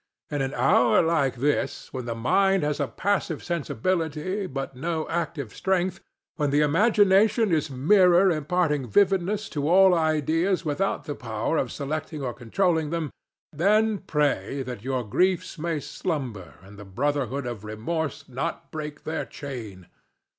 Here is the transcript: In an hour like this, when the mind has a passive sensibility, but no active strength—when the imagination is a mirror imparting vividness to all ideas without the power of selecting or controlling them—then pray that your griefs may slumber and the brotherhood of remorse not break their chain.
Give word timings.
In 0.31 0.41
an 0.41 0.55
hour 0.55 1.03
like 1.03 1.35
this, 1.35 1.93
when 1.93 2.05
the 2.05 2.15
mind 2.15 2.63
has 2.63 2.79
a 2.79 2.87
passive 2.87 3.43
sensibility, 3.43 4.47
but 4.47 4.75
no 4.75 5.07
active 5.09 5.53
strength—when 5.53 6.49
the 6.49 6.61
imagination 6.61 7.51
is 7.51 7.69
a 7.69 7.73
mirror 7.73 8.31
imparting 8.31 8.87
vividness 8.89 9.47
to 9.49 9.69
all 9.69 9.93
ideas 9.93 10.65
without 10.65 11.03
the 11.03 11.13
power 11.13 11.57
of 11.57 11.71
selecting 11.71 12.23
or 12.23 12.33
controlling 12.33 12.89
them—then 12.89 13.99
pray 13.99 14.63
that 14.63 14.83
your 14.83 15.03
griefs 15.03 15.59
may 15.59 15.79
slumber 15.79 16.55
and 16.63 16.79
the 16.79 16.83
brotherhood 16.85 17.45
of 17.45 17.63
remorse 17.63 18.27
not 18.27 18.71
break 18.71 19.03
their 19.03 19.25
chain. 19.25 19.85